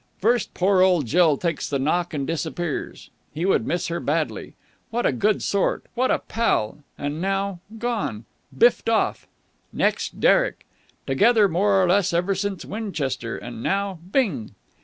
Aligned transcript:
First, 0.17 0.55
poor 0.55 0.81
old 0.81 1.05
Jill 1.05 1.37
takes 1.37 1.69
the 1.69 1.77
knock 1.77 2.11
and 2.11 2.25
disappears. 2.25 3.11
He 3.35 3.45
would 3.45 3.67
miss 3.67 3.85
her 3.89 3.99
badly. 3.99 4.55
What 4.89 5.05
a 5.05 5.11
good 5.11 5.43
sort! 5.43 5.85
What 5.93 6.09
a 6.09 6.17
pal! 6.17 6.79
And 6.97 7.21
now 7.21 7.59
gone. 7.77 8.25
Biffed 8.51 8.89
off. 8.89 9.27
Next, 9.71 10.19
Derek. 10.19 10.65
Together, 11.05 11.47
more 11.47 11.83
or 11.83 11.87
less, 11.87 12.13
ever 12.13 12.33
since 12.33 12.65
Winchester, 12.65 13.37
and 13.37 13.61
now 13.61 13.99
bing!... 14.11 14.55